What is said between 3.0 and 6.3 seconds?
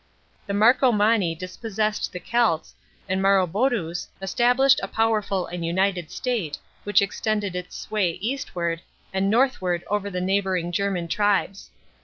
and Marobodnus established a powerful and united